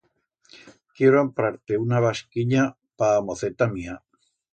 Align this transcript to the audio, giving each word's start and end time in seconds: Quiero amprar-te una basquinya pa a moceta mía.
Quiero 0.99 1.19
amprar-te 1.19 1.77
una 1.81 1.99
basquinya 2.05 2.65
pa 3.03 3.11
a 3.19 3.21
moceta 3.29 3.69
mía. 3.75 3.99